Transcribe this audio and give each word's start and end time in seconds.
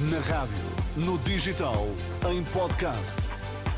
Na 0.00 0.20
rádio, 0.20 0.54
no 0.96 1.18
digital, 1.18 1.88
em 2.30 2.44
podcast. 2.44 3.16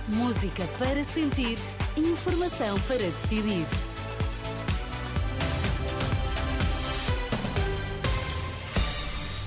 Música 0.07 0.67
para 0.79 1.03
sentir, 1.03 1.57
informação 1.97 2.79
para 2.81 2.99
decidir. 2.99 3.65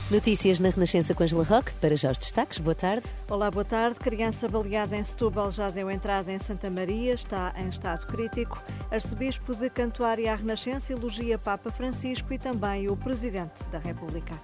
Notícias 0.09 0.59
na 0.59 0.69
Renascença 0.69 1.13
com 1.13 1.23
Angela 1.23 1.43
Roque. 1.43 1.73
Para 1.75 1.95
já 1.95 2.09
os 2.09 2.17
destaques. 2.17 2.57
Boa 2.57 2.73
tarde. 2.73 3.05
Olá, 3.29 3.51
boa 3.51 3.63
tarde. 3.63 3.99
Criança 3.99 4.49
baleada 4.49 4.97
em 4.97 5.03
Setúbal 5.03 5.51
já 5.51 5.69
deu 5.69 5.91
entrada 5.91 6.31
em 6.31 6.39
Santa 6.39 6.71
Maria, 6.71 7.13
está 7.13 7.53
em 7.55 7.69
estado 7.69 8.07
crítico. 8.07 8.63
Arcebispo 8.89 9.55
de 9.55 9.69
Cantuária 9.69 10.33
à 10.33 10.35
Renascença 10.35 10.91
elogia 10.91 11.37
Papa 11.37 11.71
Francisco 11.71 12.33
e 12.33 12.39
também 12.39 12.89
o 12.89 12.97
Presidente 12.97 13.69
da 13.69 13.77
República. 13.77 14.41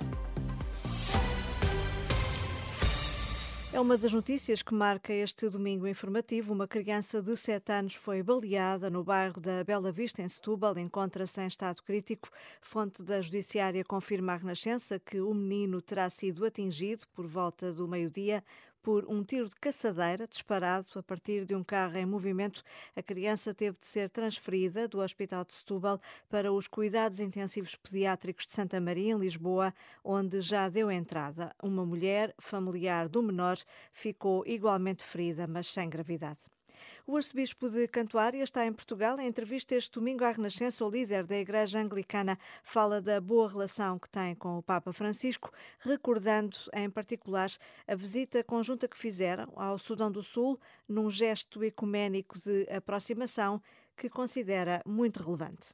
É 3.72 3.80
uma 3.80 4.00
das 4.00 4.14
notícias 4.14 4.64
que 4.64 4.74
marca 4.74 5.14
este 5.14 5.48
domingo 5.48 5.88
informativo. 5.88 6.54
Uma 6.54 6.68
criança 6.68 7.22
de 7.22 7.38
7 7.38 7.72
anos 7.72 7.94
foi 7.94 8.24
baleada 8.24 8.90
no 8.90 9.04
bairro 9.04 9.40
da 9.40 9.64
Bela 9.64 9.92
Vista, 9.92 10.24
em 10.24 10.28
Setúbal. 10.28 10.76
Encontra-se 10.80 11.40
em 11.40 11.48
estado 11.48 11.84
crítico. 11.84 12.30
Fonte 12.62 13.04
da 13.04 13.22
Judiciária 13.22 13.84
confirma 13.84 14.34
à 14.34 14.38
Renascença 14.38 15.00
que 15.00 15.22
o 15.22 15.36
menino 15.36 15.84
terá 15.84 16.10
sido 16.10 16.44
atingido 16.46 17.06
por 17.14 17.28
volta 17.28 17.72
do 17.72 17.88
meio-dia 17.88 18.44
por 18.82 19.06
um 19.06 19.24
tiro 19.24 19.50
de 19.50 19.56
caçadeira 19.56 20.28
disparado 20.28 20.88
a 20.96 21.04
partir 21.04 21.46
de 21.46 21.56
um 21.56 21.64
carro 21.64 21.98
em 21.98 22.06
movimento. 22.06 22.64
A 22.96 23.02
criança 23.02 23.54
teve 23.54 23.78
de 23.80 23.88
ser 23.88 24.10
transferida 24.10 24.88
do 24.88 25.00
Hospital 25.00 25.46
de 25.46 25.56
Setúbal 25.56 26.00
para 26.30 26.52
os 26.52 26.68
Cuidados 26.68 27.20
Intensivos 27.20 27.76
Pediátricos 27.76 28.46
de 28.46 28.54
Santa 28.54 28.80
Maria, 28.80 29.14
em 29.14 29.20
Lisboa, 29.20 29.74
onde 30.04 30.42
já 30.42 30.70
deu 30.70 30.92
entrada. 30.92 31.54
Uma 31.62 31.86
mulher, 31.86 32.34
familiar 32.40 33.08
do 33.08 33.24
menor, 33.24 33.58
ficou 33.92 34.44
igualmente 34.46 35.04
ferida, 35.04 35.48
mas 35.48 35.68
sem 35.68 35.90
gravidade. 35.90 36.59
O 37.06 37.16
arcebispo 37.16 37.70
de 37.70 37.88
Cantuária 37.88 38.44
está 38.44 38.66
em 38.66 38.74
Portugal. 38.74 39.20
Em 39.20 39.28
entrevista 39.28 39.76
este 39.76 39.92
domingo 39.92 40.24
à 40.24 40.32
Renascença, 40.32 40.86
o 40.86 40.90
líder 40.90 41.26
da 41.26 41.38
Igreja 41.38 41.80
Anglicana 41.80 42.38
fala 42.64 43.02
da 43.02 43.20
boa 43.20 43.48
relação 43.50 43.98
que 43.98 44.10
tem 44.10 44.36
com 44.36 44.58
o 44.58 44.64
Papa 44.64 44.94
Francisco, 44.94 45.52
recordando 45.80 46.58
em 46.74 46.90
particular 46.90 47.50
a 47.88 47.96
visita 47.96 48.44
conjunta 48.44 48.88
que 48.88 48.98
fizeram 48.98 49.52
ao 49.56 49.78
Sudão 49.78 50.12
do 50.12 50.24
Sul, 50.24 50.60
num 50.88 51.10
gesto 51.10 51.64
ecuménico 51.64 52.40
de 52.40 52.68
aproximação 52.70 53.62
que 53.96 54.10
considera 54.10 54.82
muito 54.86 55.22
relevante. 55.22 55.74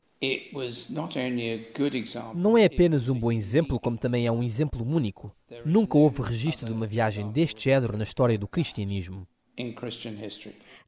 Não 2.34 2.58
é 2.58 2.66
apenas 2.66 3.10
um 3.10 3.20
bom 3.20 3.32
exemplo, 3.32 3.80
como 3.80 3.98
também 3.98 4.26
é 4.26 4.32
um 4.32 4.42
exemplo 4.42 4.84
único. 4.84 5.36
Nunca 5.66 5.98
houve 5.98 6.22
registro 6.22 6.66
de 6.66 6.72
uma 6.72 6.88
viagem 6.88 7.32
deste 7.32 7.66
género 7.66 7.98
na 7.98 8.04
história 8.04 8.38
do 8.38 8.48
cristianismo. 8.48 9.28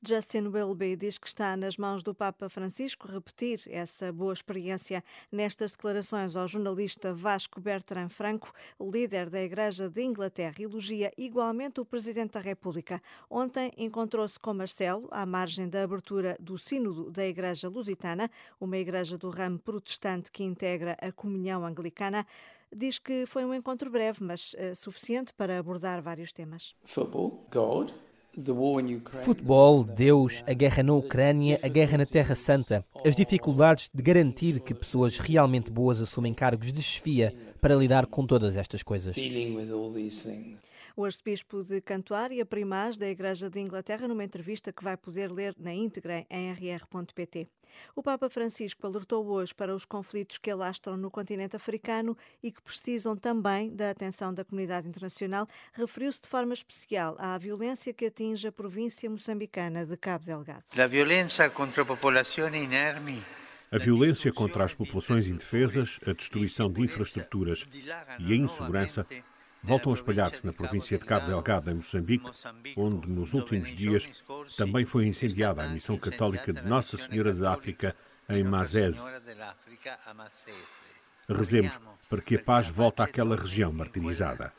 Justin 0.05 0.47
Wilby 0.47 0.95
diz 0.95 1.17
que 1.17 1.27
está 1.27 1.55
nas 1.55 1.77
mãos 1.77 2.03
do 2.03 2.13
Papa 2.13 2.49
Francisco 2.49 3.07
repetir 3.07 3.61
essa 3.67 4.11
boa 4.11 4.33
experiência. 4.33 5.03
Nestas 5.31 5.71
declarações 5.71 6.35
ao 6.35 6.47
jornalista 6.47 7.13
Vasco 7.13 7.61
Bertrand 7.61 8.09
Franco, 8.09 8.51
o 8.77 8.89
líder 8.89 9.29
da 9.29 9.41
Igreja 9.41 9.89
de 9.89 10.03
Inglaterra 10.03 10.55
elogia 10.59 11.11
igualmente 11.17 11.79
o 11.79 11.85
Presidente 11.85 12.33
da 12.33 12.39
República. 12.39 13.01
Ontem 13.29 13.71
encontrou-se 13.77 14.39
com 14.39 14.53
Marcelo, 14.53 15.07
à 15.11 15.25
margem 15.25 15.69
da 15.69 15.83
abertura 15.83 16.35
do 16.39 16.57
Sínodo 16.57 17.11
da 17.11 17.25
Igreja 17.25 17.69
Lusitana, 17.69 18.29
uma 18.59 18.77
igreja 18.77 19.17
do 19.17 19.29
ramo 19.29 19.59
protestante 19.59 20.31
que 20.31 20.43
integra 20.43 20.97
a 21.01 21.11
comunhão 21.11 21.65
anglicana 21.65 22.25
diz 22.75 22.99
que 22.99 23.25
foi 23.25 23.45
um 23.45 23.53
encontro 23.53 23.89
breve, 23.89 24.23
mas 24.23 24.53
uh, 24.53 24.75
suficiente 24.75 25.33
para 25.33 25.57
abordar 25.57 26.01
vários 26.01 26.33
temas. 26.33 26.75
Football, 26.83 27.45
God, 27.49 27.91
Futebol, 29.23 29.83
Deus, 29.83 30.43
a 30.45 30.53
guerra 30.53 30.83
na 30.83 30.93
Ucrânia, 30.93 31.59
a 31.63 31.67
guerra 31.67 31.97
na 31.97 32.05
Terra 32.05 32.35
Santa, 32.35 32.85
as 33.03 33.15
dificuldades 33.15 33.89
de 33.91 34.03
garantir 34.03 34.59
que 34.59 34.75
pessoas 34.75 35.17
realmente 35.17 35.71
boas 35.71 35.99
assumem 35.99 36.35
cargos 36.35 36.71
de 36.71 36.83
chefia 36.83 37.33
para 37.59 37.73
lidar 37.73 38.05
com 38.05 38.27
todas 38.27 38.55
estas 38.55 38.83
coisas. 38.83 39.15
O 40.95 41.05
arcebispo 41.05 41.63
de 41.63 41.81
Cantuária, 41.81 42.45
primaz 42.45 42.97
da 42.97 43.07
Igreja 43.07 43.49
de 43.49 43.59
Inglaterra, 43.59 44.07
numa 44.07 44.23
entrevista 44.23 44.71
que 44.71 44.83
vai 44.83 44.97
poder 44.97 45.31
ler 45.31 45.55
na 45.57 45.73
íntegra 45.73 46.25
em 46.29 46.51
rr.pt. 46.51 47.47
O 47.95 48.01
Papa 48.01 48.29
Francisco 48.29 48.85
alertou 48.85 49.27
hoje 49.27 49.53
para 49.53 49.75
os 49.75 49.85
conflitos 49.85 50.37
que 50.37 50.49
alastram 50.49 50.97
no 50.97 51.11
continente 51.11 51.55
africano 51.55 52.17
e 52.41 52.51
que 52.51 52.61
precisam 52.61 53.15
também 53.15 53.75
da 53.75 53.91
atenção 53.91 54.33
da 54.33 54.43
comunidade 54.43 54.87
internacional. 54.87 55.47
Referiu-se 55.73 56.21
de 56.21 56.29
forma 56.29 56.53
especial 56.53 57.15
à 57.19 57.37
violência 57.37 57.93
que 57.93 58.05
atinge 58.05 58.47
a 58.47 58.51
província 58.51 59.09
moçambicana 59.09 59.85
de 59.85 59.97
Cabo 59.97 60.25
Delgado. 60.25 60.63
A 60.77 60.87
violência 60.87 61.49
contra 61.49 61.83
a 61.83 61.85
população 61.85 62.53
inerme 62.53 63.23
a 63.69 63.77
violência 63.77 64.31
contra 64.31 64.63
as 64.63 64.73
populações 64.73 65.27
indefesas, 65.27 65.99
a 66.07 66.13
destruição 66.13 66.71
de 66.71 66.81
infraestruturas 66.83 67.67
e 68.19 68.31
a 68.31 68.35
insegurança 68.35 69.05
voltam 69.67 69.91
a 69.91 69.95
espalhar-se 69.95 70.45
na 70.45 70.53
província 70.53 70.97
de 70.97 71.05
Cabo 71.05 71.27
Delgado, 71.27 71.69
em 71.69 71.75
Moçambique, 71.75 72.25
onde 72.77 73.09
nos 73.09 73.33
últimos 73.33 73.75
dias 73.75 74.09
também 74.55 74.85
foi 74.85 75.05
incendiada 75.05 75.61
a 75.63 75.67
missão 75.67 75.97
católica 75.97 76.53
de 76.53 76.61
Nossa 76.61 76.97
Senhora 76.97 77.33
da 77.33 77.53
África 77.53 77.93
em 78.29 78.43
Mazese. 78.43 79.01
Rezemos 81.29 81.79
para 82.09 82.21
que 82.21 82.35
a 82.35 82.43
paz 82.43 82.69
volte 82.69 83.01
àquela 83.01 83.35
região 83.35 83.73
martirizada. 83.73 84.53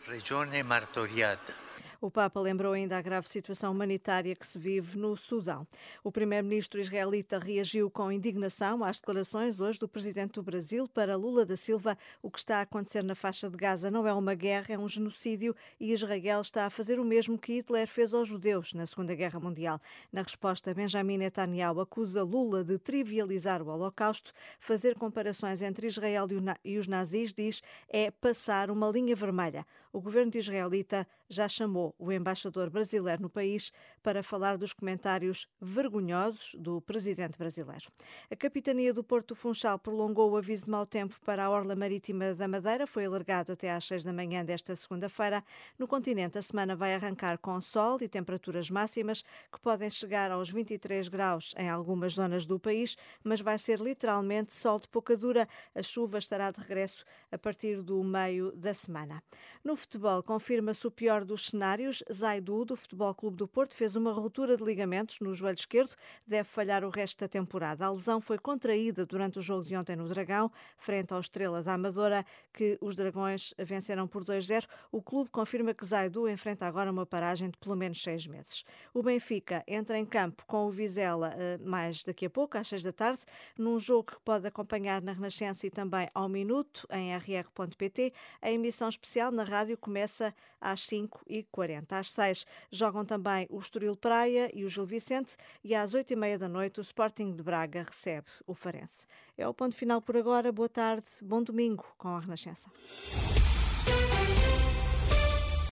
O 2.00 2.12
Papa 2.12 2.38
lembrou 2.38 2.74
ainda 2.74 2.96
a 2.96 3.02
grave 3.02 3.28
situação 3.28 3.72
humanitária 3.72 4.32
que 4.36 4.46
se 4.46 4.56
vive 4.56 4.96
no 4.96 5.16
Sudão. 5.16 5.66
O 6.04 6.12
primeiro-ministro 6.12 6.80
israelita 6.80 7.40
reagiu 7.40 7.90
com 7.90 8.12
indignação 8.12 8.84
às 8.84 9.00
declarações 9.00 9.58
hoje 9.58 9.80
do 9.80 9.88
presidente 9.88 10.34
do 10.34 10.42
Brasil 10.44 10.86
para 10.86 11.16
Lula 11.16 11.44
da 11.44 11.56
Silva. 11.56 11.98
O 12.22 12.30
que 12.30 12.38
está 12.38 12.58
a 12.58 12.60
acontecer 12.60 13.02
na 13.02 13.16
faixa 13.16 13.50
de 13.50 13.56
Gaza 13.56 13.90
não 13.90 14.06
é 14.06 14.14
uma 14.14 14.34
guerra, 14.34 14.74
é 14.74 14.78
um 14.78 14.88
genocídio 14.88 15.56
e 15.80 15.92
Israel 15.92 16.40
está 16.40 16.66
a 16.66 16.70
fazer 16.70 17.00
o 17.00 17.04
mesmo 17.04 17.36
que 17.36 17.54
Hitler 17.54 17.88
fez 17.88 18.14
aos 18.14 18.28
judeus 18.28 18.74
na 18.74 18.86
Segunda 18.86 19.12
Guerra 19.16 19.40
Mundial. 19.40 19.80
Na 20.12 20.22
resposta, 20.22 20.72
Benjamin 20.72 21.18
Netanyahu 21.18 21.80
acusa 21.80 22.22
Lula 22.22 22.62
de 22.62 22.78
trivializar 22.78 23.60
o 23.60 23.66
Holocausto. 23.66 24.30
Fazer 24.60 24.94
comparações 24.94 25.62
entre 25.62 25.88
Israel 25.88 26.28
e 26.64 26.78
os 26.78 26.86
nazis, 26.86 27.32
diz, 27.32 27.60
é 27.88 28.12
passar 28.12 28.70
uma 28.70 28.88
linha 28.88 29.16
vermelha. 29.16 29.66
O 29.92 30.00
governo 30.00 30.30
israelita 30.36 31.04
já 31.28 31.48
chamou 31.48 31.94
o 31.98 32.10
embaixador 32.12 32.70
brasileiro 32.70 33.22
no 33.22 33.30
país 33.30 33.72
para 34.08 34.22
falar 34.22 34.56
dos 34.56 34.72
comentários 34.72 35.46
vergonhosos 35.60 36.54
do 36.58 36.80
presidente 36.80 37.36
brasileiro. 37.36 37.92
A 38.30 38.34
capitania 38.34 38.94
do 38.94 39.04
Porto 39.04 39.34
Funchal 39.34 39.78
prolongou 39.78 40.30
o 40.30 40.36
aviso 40.38 40.64
de 40.64 40.70
mau 40.70 40.86
tempo 40.86 41.20
para 41.26 41.44
a 41.44 41.50
orla 41.50 41.76
marítima 41.76 42.32
da 42.32 42.48
Madeira, 42.48 42.86
foi 42.86 43.04
alargado 43.04 43.52
até 43.52 43.70
às 43.70 43.84
6 43.84 44.04
da 44.04 44.12
manhã 44.14 44.42
desta 44.42 44.74
segunda-feira. 44.74 45.44
No 45.78 45.86
continente, 45.86 46.38
a 46.38 46.42
semana 46.42 46.74
vai 46.74 46.94
arrancar 46.94 47.36
com 47.36 47.60
sol 47.60 47.98
e 48.00 48.08
temperaturas 48.08 48.70
máximas 48.70 49.22
que 49.52 49.60
podem 49.60 49.90
chegar 49.90 50.30
aos 50.30 50.48
23 50.48 51.06
graus 51.08 51.54
em 51.58 51.68
algumas 51.68 52.14
zonas 52.14 52.46
do 52.46 52.58
país, 52.58 52.96
mas 53.22 53.42
vai 53.42 53.58
ser 53.58 53.78
literalmente 53.78 54.54
sol 54.54 54.80
de 54.80 54.88
pouca 54.88 55.18
dura. 55.18 55.46
A 55.74 55.82
chuva 55.82 56.16
estará 56.16 56.50
de 56.50 56.60
regresso 56.60 57.04
a 57.30 57.36
partir 57.36 57.82
do 57.82 58.02
meio 58.02 58.52
da 58.52 58.72
semana. 58.72 59.22
No 59.62 59.76
futebol, 59.76 60.22
confirma-se 60.22 60.86
o 60.86 60.90
pior 60.90 61.26
dos 61.26 61.48
cenários 61.48 62.02
Zaidu, 62.10 62.64
do 62.64 62.74
Futebol 62.74 63.14
Clube 63.14 63.36
do 63.36 63.46
Porto, 63.46 63.76
fez 63.76 63.97
uma 63.98 64.12
ruptura 64.12 64.56
de 64.56 64.64
ligamentos 64.64 65.20
no 65.20 65.34
joelho 65.34 65.58
esquerdo, 65.58 65.94
deve 66.26 66.48
falhar 66.48 66.84
o 66.84 66.90
resto 66.90 67.20
da 67.20 67.28
temporada. 67.28 67.86
A 67.86 67.90
lesão 67.90 68.20
foi 68.20 68.38
contraída 68.38 69.04
durante 69.04 69.38
o 69.38 69.42
jogo 69.42 69.64
de 69.64 69.76
ontem 69.76 69.96
no 69.96 70.08
Dragão, 70.08 70.50
frente 70.76 71.12
ao 71.12 71.20
Estrela 71.20 71.62
da 71.62 71.74
Amadora, 71.74 72.24
que 72.52 72.78
os 72.80 72.96
Dragões 72.96 73.52
venceram 73.58 74.06
por 74.06 74.24
2-0. 74.24 74.66
O 74.90 75.02
clube 75.02 75.30
confirma 75.30 75.74
que 75.74 75.84
Zaidu 75.84 76.28
enfrenta 76.28 76.66
agora 76.66 76.90
uma 76.90 77.04
paragem 77.04 77.50
de 77.50 77.58
pelo 77.58 77.76
menos 77.76 78.02
seis 78.02 78.26
meses. 78.26 78.64
O 78.94 79.02
Benfica 79.02 79.62
entra 79.66 79.98
em 79.98 80.06
campo 80.06 80.44
com 80.46 80.66
o 80.66 80.70
Vizela 80.70 81.30
eh, 81.36 81.58
mais 81.58 82.04
daqui 82.04 82.26
a 82.26 82.30
pouco, 82.30 82.56
às 82.56 82.68
seis 82.68 82.82
da 82.82 82.92
tarde, 82.92 83.22
num 83.58 83.78
jogo 83.78 84.12
que 84.12 84.20
pode 84.20 84.46
acompanhar 84.46 85.02
na 85.02 85.12
Renascença 85.12 85.66
e 85.66 85.70
também 85.70 86.08
ao 86.14 86.28
minuto 86.28 86.86
em 86.90 87.14
rr.pt. 87.16 88.12
A 88.40 88.50
emissão 88.50 88.88
especial 88.88 89.30
na 89.30 89.44
rádio 89.44 89.76
começa 89.76 90.34
às 90.60 90.80
5h40. 90.80 91.58
40 91.58 91.98
Às 91.98 92.10
6 92.10 92.46
jogam 92.70 93.04
também 93.04 93.46
o 93.50 93.58
Estoril 93.78 93.96
Praia 93.96 94.50
e 94.52 94.64
o 94.64 94.68
Gil 94.68 94.84
Vicente 94.84 95.36
e 95.62 95.72
às 95.72 95.94
8 95.94 96.12
e 96.12 96.16
meia 96.16 96.36
da 96.36 96.48
noite 96.48 96.80
o 96.80 96.82
Sporting 96.82 97.32
de 97.32 97.44
Braga 97.44 97.84
recebe 97.84 98.26
o 98.44 98.52
Farense. 98.52 99.06
É 99.36 99.46
o 99.46 99.54
ponto 99.54 99.76
final 99.76 100.02
por 100.02 100.16
agora. 100.16 100.50
Boa 100.50 100.68
tarde, 100.68 101.06
bom 101.22 101.40
domingo 101.40 101.84
com 101.96 102.08
a 102.08 102.18
Renascença. 102.18 102.68